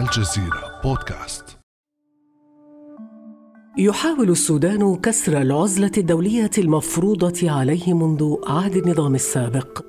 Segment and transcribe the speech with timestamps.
[0.00, 1.58] الجزيرة بودكاست.
[3.78, 9.84] يحاول السودان كسر العزلة الدولية المفروضة عليه منذ عهد النظام السابق.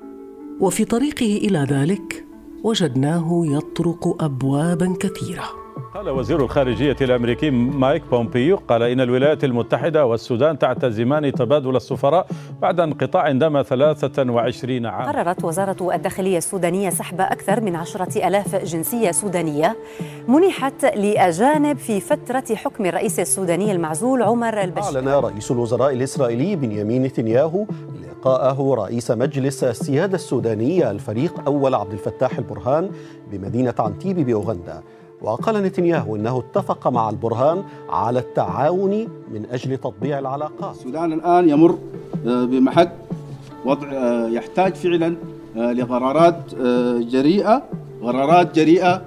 [0.60, 2.26] وفي طريقه إلى ذلك
[2.64, 5.65] وجدناه يطرق أبوابا كثيرة.
[5.94, 12.26] قال وزير الخارجية الأمريكي مايك بومبيو قال إن الولايات المتحدة والسودان تعتزمان تبادل السفراء
[12.62, 15.08] بعد انقطاع دام 23 عام.
[15.08, 19.76] قررت وزارة الداخلية السودانية سحب أكثر من عشرة ألاف جنسية سودانية
[20.28, 24.96] منحت لأجانب في فترة حكم الرئيس السوداني المعزول عمر البشير.
[24.96, 27.66] أعلن رئيس الوزراء الإسرائيلي بنيامين نتنياهو
[28.02, 32.90] لقاءه رئيس مجلس السيادة السوداني الفريق أول عبد الفتاح البرهان
[33.32, 34.82] بمدينة عنتيبي بأوغندا.
[35.22, 40.76] وقال نتنياهو إنه اتفق مع البرهان على التعاون من أجل تطبيع العلاقات.
[40.76, 41.78] السودان الآن يمر
[42.26, 42.92] آه، بمحك
[43.64, 45.16] وضع آه، يحتاج فعلا
[45.56, 46.54] آه، لقرارات
[47.00, 47.62] جريئة
[48.02, 49.02] قرارات جريئة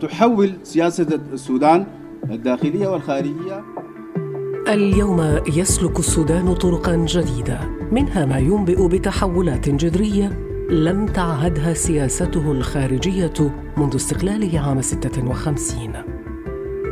[0.00, 1.86] تحول سياسة السودان
[2.30, 3.64] الداخلية والخارجية
[4.68, 7.60] اليوم يسلك السودان طرقا جديدة
[7.92, 15.92] منها ما ينبئ بتحولات جذرية لم تعهدها سياسته الخارجية منذ استقلاله عام 56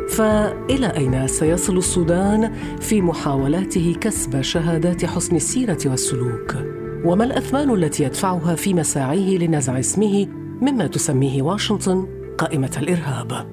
[0.08, 6.56] فإلى أين سيصل السودان في محاولاته كسب شهادات حسن السيرة والسلوك؟
[7.04, 10.26] وما الأثمان التي يدفعها في مساعيه لنزع اسمه
[10.62, 12.06] مما تسميه واشنطن
[12.38, 13.46] قائمة الإرهاب؟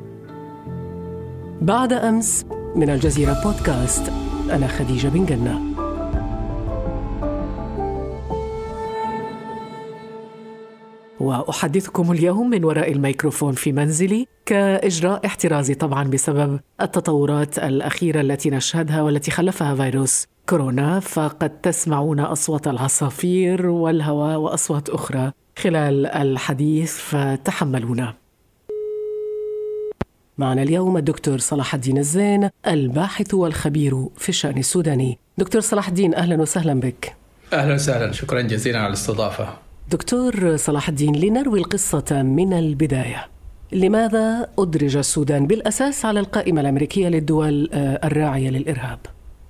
[1.62, 4.12] بعد أمس من الجزيرة بودكاست
[4.52, 5.69] أنا خديجة بن جنة
[11.38, 19.02] وأحدثكم اليوم من وراء الميكروفون في منزلي كإجراء احترازي طبعا بسبب التطورات الأخيرة التي نشهدها
[19.02, 28.14] والتي خلفها فيروس كورونا فقد تسمعون أصوات العصافير والهواء وأصوات أخرى خلال الحديث فتحملونا.
[30.38, 35.18] معنا اليوم الدكتور صلاح الدين الزين الباحث والخبير في الشأن السوداني.
[35.38, 37.16] دكتور صلاح الدين أهلا وسهلا بك.
[37.54, 39.69] أهلا وسهلا شكرا جزيلا على الاستضافة.
[39.92, 43.28] دكتور صلاح الدين لنروي القصة من البداية
[43.72, 49.00] لماذا أدرج السودان بالأساس على القائمة الأمريكية للدول آه، الراعية للإرهاب؟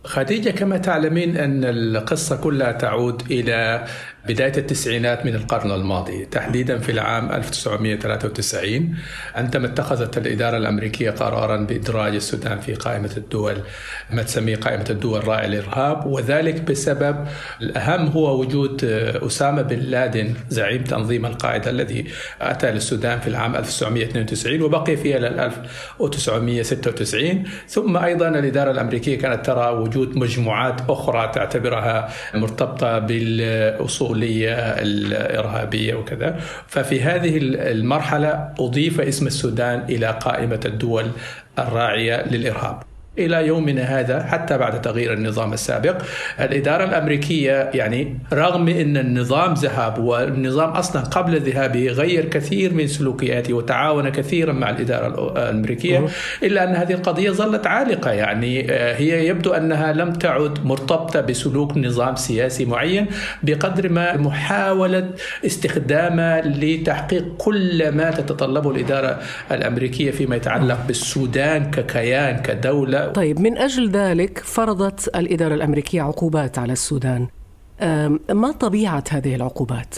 [0.03, 3.85] خديجة كما تعلمين أن القصة كلها تعود إلى
[4.29, 8.95] بداية التسعينات من القرن الماضي تحديدا في العام 1993
[9.35, 13.57] عندما اتخذت الإدارة الأمريكية قرارا بإدراج السودان في قائمة الدول
[14.12, 17.28] ما تسميه قائمة الدول الراعية للإرهاب وذلك بسبب
[17.62, 18.84] الأهم هو وجود
[19.25, 22.06] أسامة بن لادن زعيم تنظيم القاعدة الذي
[22.41, 29.69] أتى للسودان في العام 1992 وبقي فيها إلى 1996 ثم أيضا الإدارة الأمريكية كانت ترى
[29.69, 36.40] وجود مجموعات أخرى تعتبرها مرتبطة بالأصول الأصولية الإرهابية وكذا.
[36.68, 41.06] ففي هذه المرحلة أضيف اسم السودان إلى قائمة الدول
[41.59, 42.88] الراعية للإرهاب.
[43.25, 45.96] إلى يومنا هذا حتى بعد تغيير النظام السابق.
[46.40, 53.53] الإدارة الأمريكية يعني رغم إن النظام ذهب والنظام أصلا قبل ذهابه غير كثير من سلوكياته
[53.53, 56.06] وتعاون كثيرا مع الإدارة الأمريكية
[56.44, 58.12] إلا أن هذه القضية ظلت عالقة.
[58.12, 63.07] يعني آه، هي يبدو أنها لم تعد مرتبطة بسلوك نظام سياسي معين
[63.44, 65.09] بقدر ما محاولة
[65.46, 69.19] استخدامها لتحقيق كل ما تتطلبه الإدارة
[69.51, 73.09] الأمريكية فيما يتعلق بالسودان ككيان كدولة.
[73.14, 77.28] طيب من أجل ذلك فرضت الإدارة الأمريكية عقوبات على السودان.
[78.31, 79.96] ما طبيعة هذه العقوبات؟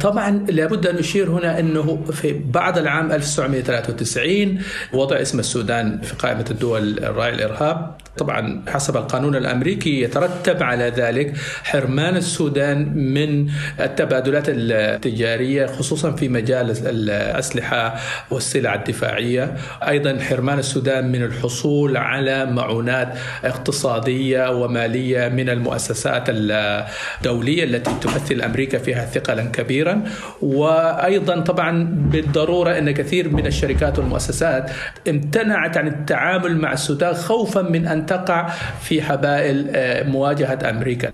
[0.00, 4.58] طبعا لابد أن نشير هنا أنه في بعد العام 1993
[4.92, 7.96] وضع اسم السودان في قائمة الدول الراعي الإرهاب.
[8.18, 13.46] طبعا حسب القانون الأمريكي يترتب على ذلك حرمان السودان من
[13.80, 17.96] التبادلات التجارية خصوصا في مجال الأسلحة
[18.30, 19.56] والسلع الدفاعية،
[19.88, 28.78] أيضا حرمان السودان من الحصول على معونات اقتصادية ومالية من المؤسسات الدولية التي تمثل أمريكا
[28.78, 30.02] فيها ثقلا كبيرا،
[30.42, 34.70] وأيضا طبعا بالضرورة إن كثير من الشركات والمؤسسات
[35.08, 38.48] امتنعت عن التعامل مع السودان خوفا من أن تقع
[38.80, 41.12] في حبائل آه، مواجهة أمريكا.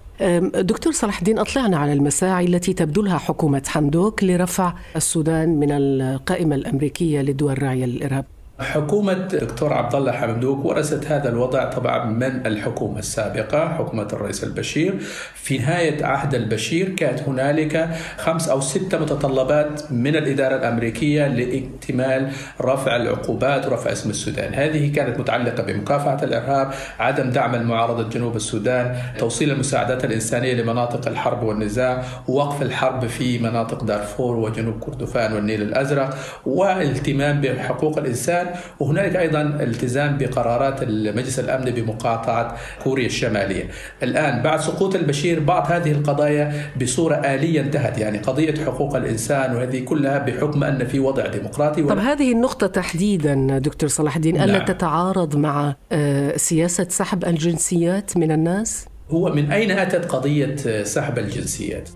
[0.55, 7.21] دكتور صلاح الدين أطلعنا على المساعي التي تبذلها حكومة حمدوك لرفع السودان من القائمة الأمريكية
[7.21, 8.25] للدول الراعية للإرهاب
[8.62, 14.99] حكومة دكتور عبد الله حمدوك ورثت هذا الوضع طبعا من الحكومة السابقة حكومة الرئيس البشير.
[15.35, 17.88] في نهاية عهد البشير كانت هنالك
[18.19, 22.31] خمس أو ستة متطلبات من الإدارة الأمريكية لإكتمال
[22.61, 24.55] رفع العقوبات ورفع اسم السودان.
[24.55, 31.43] هذه كانت متعلقة بمكافحة الإرهاب عدم دعم المعارضة جنوب السودان توصيل المساعدات الإنسانية لمناطق الحرب
[31.43, 36.17] والنزاع وقف الحرب في مناطق دارفور وجنوب كردفان والنيل الأزرق
[36.47, 38.47] والالتمام بحقوق الإنسان
[38.81, 43.69] وهنالك أيضا التزام بقرارات مجلس الامن بمقاطعة كوريا الشمالية.
[44.03, 49.85] الآن بعد سقوط البشير بعض هذه القضايا بصورة آلية انتهت يعني قضية حقوق الإنسان وهذه
[49.85, 54.65] كلها بحكم أن في وضع ديمقراطي طب هذه النقطة تحديدا دكتور صلاح الدين ألا نعم.
[54.65, 61.89] تتعارض مع آه، سياسة سحب الجنسيات من الناس؟ هو من أين أتت قضية سحب الجنسيات؟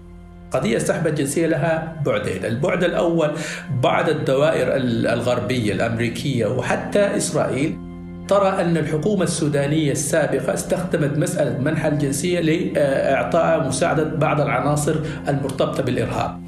[0.56, 2.44] قضية سحب الجنسية لها بعدين.
[2.44, 3.30] البعد الأول
[3.82, 4.68] بعض الدوائر
[5.12, 7.78] الغربية الأمريكية وحتى إسرائيل
[8.28, 14.94] ترى أن الحكومة السودانية السابقة استخدمت مسألة منح الجنسية لإعطاء مساعدة بعض العناصر
[15.28, 16.40] المرتبطة بالإرهاب.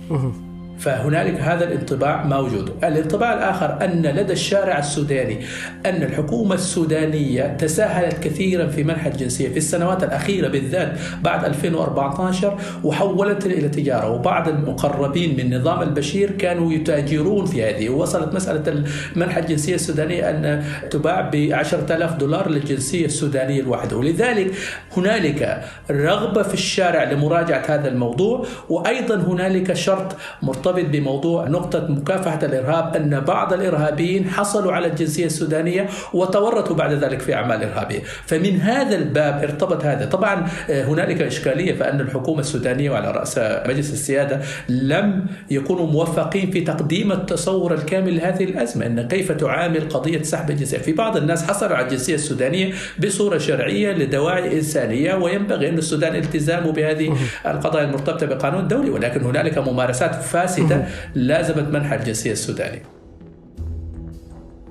[0.78, 2.84] فهنالك هذا الانطباع موجود.
[2.84, 5.40] الانطباع الآخر أن لدى الشارع السوداني
[5.86, 10.92] أن الحكومة السودانية تساهلت كثيرا في منح الجنسية في السنوات الأخيرة بالذات
[11.22, 14.10] بعد 2014 وحولت إلى تجارة.
[14.10, 17.88] وبعض المقربين من نظام البشير كانوا يتاجرون في هذه.
[17.88, 18.84] ووصلت مسألة
[19.16, 23.96] منح الجنسية السودانية أن تباع ب 10000 دولار للجنسية السودانية الواحدة.
[23.96, 24.52] ولذلك
[24.96, 32.38] هنالك رغبة في الشارع لمراجعة هذا الموضوع وأيضا هنالك شرط مرتبط مرتبط بموضوع نقطة مكافحة
[32.42, 38.00] الإرهاب أن بعض الإرهابيين حصلوا على الجنسية السودانية وتورطوا بعد ذلك في أعمال إرهابية.
[38.26, 40.06] فمن هذا الباب ارتبط هذا.
[40.06, 46.60] طبعا آه، هنالك إشكالية فأن الحكومة السودانية وعلى رأس مجلس السيادة لم يكونوا موفقين في
[46.60, 48.86] تقديم التصور الكامل لهذه الأزمة.
[48.86, 52.72] أن كيف تعامل قضية سحب الجنسية؟ في بعض الناس حصلوا على الجنسية السودانية
[53.04, 57.16] بصورة شرعية لدواعي إنسانية وينبغي أن السودان التزامه بهذه
[57.46, 60.84] القضايا المرتبطة بقانون الدولي ولكن هنالك ممارسات فاسدة فاسدة
[61.14, 62.82] لازمت منح الجنسية السودانية.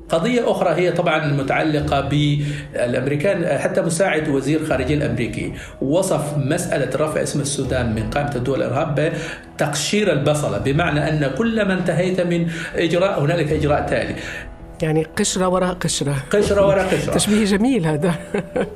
[0.10, 7.42] قضية أخرى هي طبعا متعلقة بالأمريكان حتى مساعد وزير خارجية الأمريكي وصف مسألة رفع اسم
[7.42, 9.13] السودان من قائمة الدول الإرهاب
[9.56, 14.16] بتقشير البصلة بمعنى أن كلما انتهيت من إجراء هنالك إجراء تالي
[14.81, 16.15] يعني قشرة وراء قشرة.
[16.31, 17.13] قشرة وراء قشرة.
[17.13, 18.15] تشبيه جميل هذا.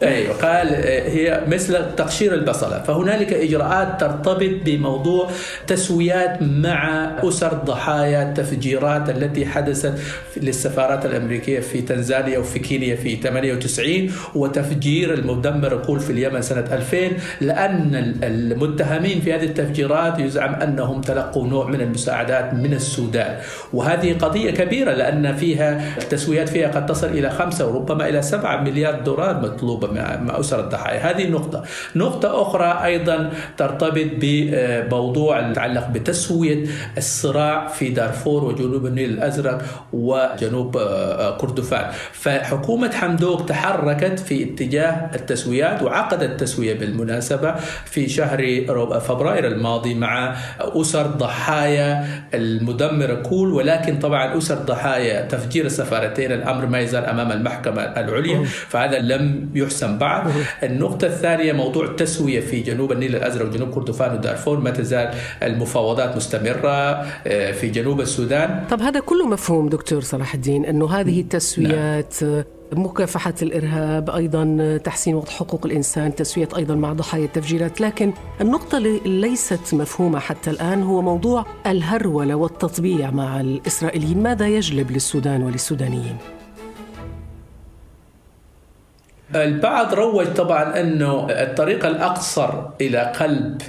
[0.03, 0.67] أيوة قال
[1.05, 2.83] هي مثل تقشير البصلة.
[2.83, 5.29] فهنالك إجراءات ترتبط بموضوع
[5.67, 9.93] تسويات مع أسر ضحايا التفجيرات التي حدثت
[10.37, 16.97] للسفارات الأمريكية في تنزانيا وفي كينيا في 98 وتفجير المدمر كول في اليمن سنة 2000
[17.41, 23.37] لأن المتهمين في هذه التفجيرات يزعم أنهم تلقوا نوع من المساعدات من السودان.
[23.73, 28.99] وهذه قضية كبيرة لأن فيها التسويات فيها قد تصل إلى خمسة وربما إلى سبعة مليار
[28.99, 31.11] دولار مطلوبة مع أسر الضحايا.
[31.11, 31.63] هذه نقطة.
[31.95, 36.65] نقطة أخرى أيضا ترتبط بموضوع يتعلق بتسوية
[36.97, 39.61] الصراع في دارفور وجنوب النيل الأزرق
[39.93, 41.91] وجنوب آه، كردفان.
[42.11, 47.55] فحكومة حمدوك تحركت في اتجاه التسويات وعقدت تسوية بالمناسبة
[47.85, 48.41] في شهر
[48.99, 53.51] فبراير الماضي مع أسر ضحايا المدمر كول.
[53.51, 59.97] ولكن طبعا أسر ضحايا تفجير السفارتين الأمر ما يزال أمام المحكمة العليا فهذا لم يحسم.
[59.97, 60.31] بعد
[60.63, 65.13] النقطة الثانية موضوع التسوية في جنوب النيل الأزرق وجنوب كردفان ودارفور ما تزال
[65.43, 66.69] المفاوضات مستمرة
[67.27, 68.63] آه، في جنوب السودان.
[68.69, 72.43] طب هذا كله مفهوم دكتور صلاح الدين أنه هذه التسويات نعم.
[72.73, 78.99] مكافحة الإرهاب أيضا تحسين وضع حقوق الإنسان تسوية أيضا مع ضحايا التفجيرات لكن النقطة اللي
[79.05, 86.17] ليست مفهومة حتى الآن هو موضوع الهرولة والتطبيع مع الإسرائيليين ماذا يجلب للسودان وللسودانيين؟
[89.35, 92.49] البعض روج طبعا أنه الطريق الأقصر
[92.81, 93.61] إلى قلب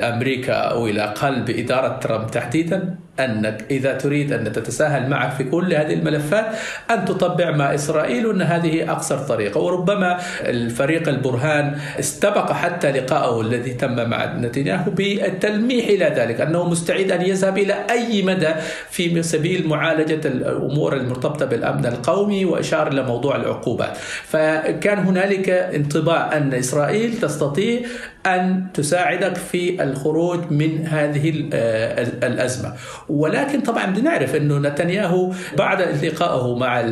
[0.00, 5.74] أمريكا أو إلى قلب إدارة ترامب تحديدا أنك إذا تريد أن تتساهل معك في كل
[5.74, 6.46] هذه الملفات
[6.90, 9.60] أن تطبع مع إسرائيل وان هذه أقصر طريقة.
[9.60, 17.10] وربما الفريق البرهان استبق حتى لقائه الذي تم مع نتنياهو بالتلميح إلى ذلك أنه مستعد
[17.10, 18.50] أن يذهب إلى أي مدى
[18.90, 23.96] في سبيل معالجة الأمور المرتبطة بالأمن القومي وإشار إلى موضوع العقوبات.
[24.24, 27.80] فكان هنالك انطباع أن إسرائيل تستطيع
[28.26, 32.72] أن تساعدك في الخروج من هذه آه، الأزمة.
[33.08, 36.82] ولكن طبعا بنعرف إنه نتنياهو بعد التقائه مع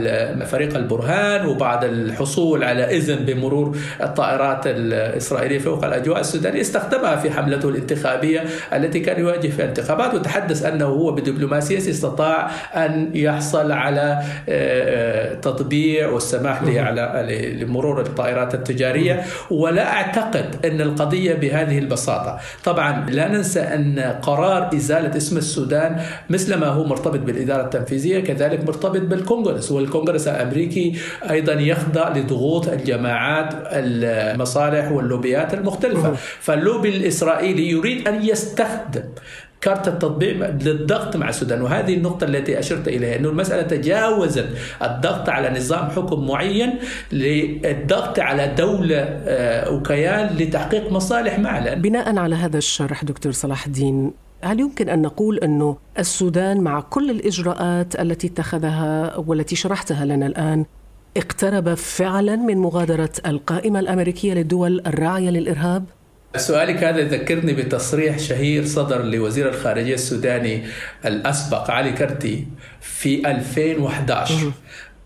[0.44, 7.68] فريق البرهان وبعد الحصول على إذن بمرور الطائرات الإسرائيلية فوق الأجواء السودانية استخدمها في حملته
[7.68, 10.14] الانتخابية التي كان يواجه فيها انتخابات.
[10.14, 19.24] وتحدث أنه هو بدبلوماسية استطاع أن يحصل على آه، آه، تطبيع والسماح لمرور الطائرات التجارية.
[19.50, 22.38] ولا أعتقد إن القضية بهذه البساطة.
[22.64, 26.00] طبعا لا ننسى أن قرار إزالة اسم السودان
[26.30, 30.98] مثل ما هو مرتبط بالإدارة التنفيذية كذلك مرتبط بالكونغرس والكونغرس الأمريكي
[31.30, 36.12] أيضا يخضع لضغوط الجماعات المصالح واللوبيات المختلفة.
[36.40, 39.02] فاللوبي الإسرائيلي يريد أن يستخدم
[39.64, 44.48] كارت التطبيع للضغط مع السودان وهذه النقطة التي أشرت إليها أنه المسألة تجاوزت
[44.82, 46.78] الضغط على نظام حكم معين
[47.12, 54.12] للضغط على دولة آه، وكيان لتحقيق مصالح معا بناء على هذا الشرح دكتور صلاح الدين
[54.42, 60.64] هل يمكن أن نقول انه السودان مع كل الإجراءات التي اتخذها والتي شرحتها لنا الآن
[61.16, 65.84] اقترب فعلا من مغادرة القائمة الأمريكية للدول الراعية للإرهاب؟
[66.36, 70.62] سؤالك هذا يذكرني بتصريح شهير صدر لوزير الخارجية السوداني
[71.04, 72.46] الأسبق علي كرتي
[72.80, 74.52] في 2011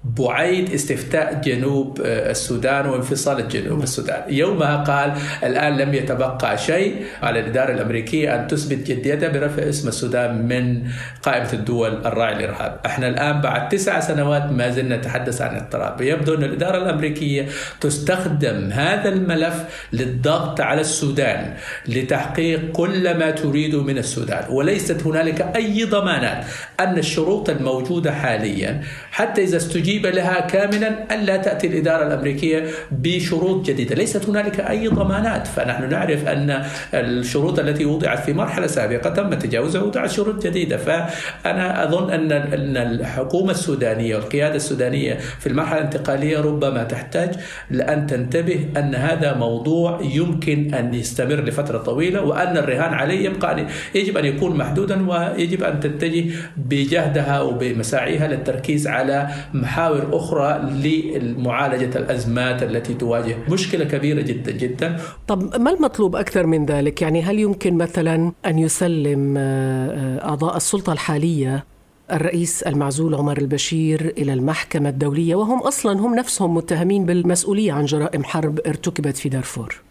[0.05, 4.23] بعيد استفتاء جنوب آه، السودان وانفصال الجنوب السودان.
[4.29, 10.49] يومها قال الآن لم يتبقى شيء على الإدارة الأمريكية أن تثبت جديتها برفع اسم السودان
[10.49, 10.91] من
[11.23, 12.81] قائمة الدول الراعي للإرهاب.
[12.87, 17.47] إحنا الآن بعد تسع سنوات ما زلنا نتحدث عن اضطراب يبدو أن الإدارة الأمريكية
[17.81, 21.55] تستخدم هذا الملف للضغط على السودان
[21.89, 26.45] لتحقيق كل ما تريد من السودان وليست هنالك أي ضمانات.
[26.81, 33.95] أن الشروط الموجودة حاليا حتى إذا استجيب لها كاملا ألا تأتي الإدارة الأمريكية بشروط جديدة.
[33.95, 35.47] ليست هنالك أي ضمانات.
[35.47, 40.77] فنحن نعرف أن الشروط التي وضعت في مرحلة سابقة تم تجاوزها ووضعت شروط جديدة.
[40.77, 47.35] فأنا أظن أن أن الحكومة السودانية والقيادة السودانية في المرحلة الانتقالية ربما تحتاج
[47.71, 54.17] لأن تنتبه أن هذا موضوع يمكن أن يستمر لفترة طويلة وأن الرهان عليه يبقى يجب
[54.17, 56.25] أن يكون محدودا ويجب أن تتجه
[56.69, 64.97] بجهدها وبمساعيها للتركيز على محاور أخرى لمعالجة الأزمات التي تواجه مشكلة كبيرة جدا جدا
[65.27, 70.57] طب ما المطلوب أكثر من ذلك؟ يعني هل يمكن مثلا أن يسلم آه، آه، أعضاء
[70.57, 71.65] السلطة الحالية
[72.13, 78.25] الرئيس المعزول عمر البشير إلى المحكمة الدولية وهم أصلا هم نفسهم متهمين بالمسؤولية عن جرائم
[78.25, 79.88] حرب ارتكبت في دارفور.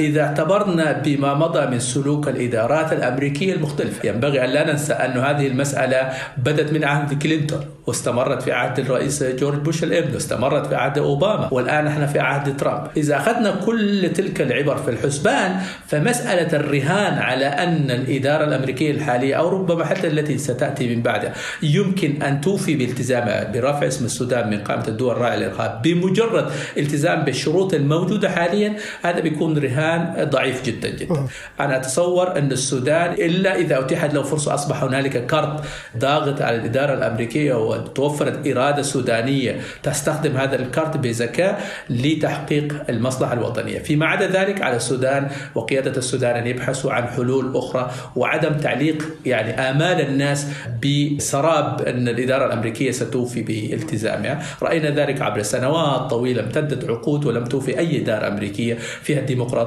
[0.00, 5.46] إذا اعتبرنا بما مضى من سلوك الإدارات الأمريكية المختلفة ينبغي أن لا ننسى أن هذه
[5.46, 10.98] المسألة بدت من عهد كلينتون واستمرت في عهد الرئيس جورج بوش الإبن واستمرت في عهد
[10.98, 12.86] أوباما والآن نحن في عهد ترامب.
[12.96, 15.56] إذا أخذنا كل تلك العبر في الحسبان
[15.86, 21.32] فمسألة الرهان على أن الإدارة الأمريكية الحالية أو ربما حتى التي ستأتي من بعدها
[21.62, 27.74] يمكن أن توفي بالتزامها برفع اسم السودان من قائمة الدول الراعية للإرهاب بمجرد التزام بالشروط
[27.74, 29.81] الموجودة حاليا هذا بيكون رهان
[30.20, 31.26] ضعيف جدا جدا.
[31.60, 35.64] أنا أتصور أن السودان إلا إذا أتيحت له فرصة أصبح هنالك كارت
[35.98, 43.78] ضاغط على الإدارة الأمريكية وتوفرت إرادة سودانية تستخدم هذا الكارت بذكاء لتحقيق المصلحة الوطنية.
[43.78, 49.50] فيما عدا ذلك على السودان وقيادة السودان أن يبحثوا عن حلول أخرى وعدم تعليق يعني
[49.70, 50.46] آمال الناس
[50.82, 57.78] بسراب أن الإدارة الأمريكية ستوفي بالتزامها رأينا ذلك عبر سنوات طويلة امتدت عقود ولم توفي
[57.78, 59.20] أي إدارة أمريكية فيها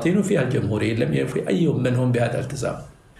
[0.06, 2.76] الديمقراطيين وفيها الجمهوريين لم يوفي أي منهم بهذا الالتزام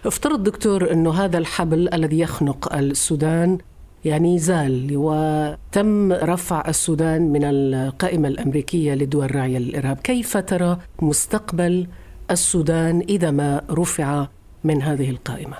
[0.06, 3.58] افترض دكتور أنه هذا الحبل الذي يخنق السودان
[4.04, 11.86] يعني زال وتم رفع السودان من القائمة الأمريكية للدول الراعية للإرهاب كيف ترى مستقبل
[12.30, 14.26] السودان إذا ما رفع
[14.64, 15.56] من هذه القائمة؟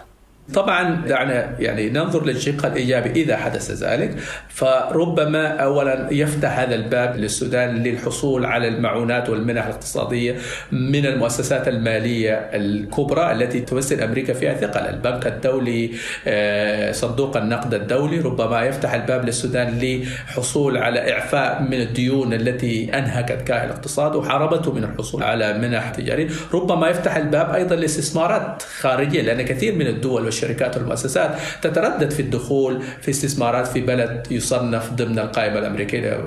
[0.55, 4.17] طبعا دعنا يعني ننظر للشق الإيجابي إذا حدث ذلك.
[4.49, 10.37] فربما اولا يفتح هذا الباب للسودان للحصول على المعونات والمنح الاقتصادية
[10.73, 15.91] من المؤسسات المالية الكبرى التي تمثل أمريكا فيها ثقل، البنك الدولي
[16.27, 23.43] آه، صندوق النقد الدولي ربما يفتح الباب للسودان للحصول على إعفاء من الديون التي أنهكت
[23.43, 29.43] كاهل الاقتصاد وحاربته من الحصول على منح تجاريه، ربما يفتح الباب أيضا لاستثمارات خارجية لأن
[29.43, 31.31] كثير من الدول والشركات والمؤسسات
[31.63, 36.21] تتردد في الدخول في استثمارات في بلد يصنف ضمن القائمة الأمريكية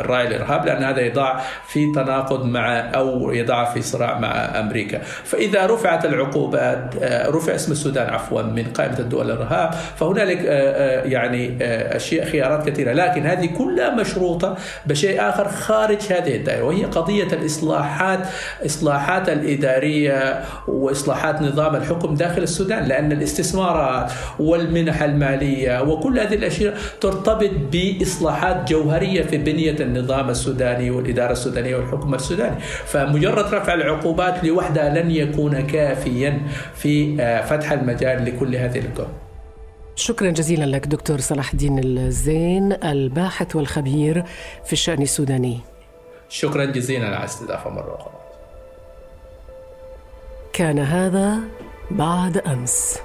[0.00, 4.98] الراعي الإرهاب لأن هذا يضع في تناقض مع أو يضع في صراع مع أمريكا.
[5.24, 11.04] فإذا رفعت العقوبات آه، رفع اسم السودان عفوا من قائمة الدول الإرهاب فهنالك آه، آه،
[11.04, 11.56] يعني
[11.96, 12.92] أشياء خيارات كثيرة.
[12.92, 14.56] لكن هذه كلها مشروطة
[14.86, 18.20] بشيء آخر خارج هذه الدائرة وهي قضية الإصلاحات
[18.66, 26.78] إصلاحات الإدارية وإصلاحات نظام الحكم داخل السودان لأن الاستثمار الاستثمارات والمنح المالية وكل هذه الأشياء
[27.00, 35.02] ترتبط بإصلاحات جوهرية في بنية النظام السوداني والإدارة السودانية والحكومة السوداني، فمجرد رفع العقوبات لوحدها
[35.02, 36.40] لن يكون كافيا
[36.74, 39.08] في آه، فتح المجال لكل هذه القوى.
[39.96, 44.24] شكرا جزيلا لك دكتور صلاح الدين الزين الباحث والخبير
[44.64, 45.60] في الشأن السوداني.
[46.28, 48.12] شكرا جزيلا على الاستضافة مرة أخرى.
[50.52, 51.38] كان هذا
[51.90, 52.98] بعد أمس.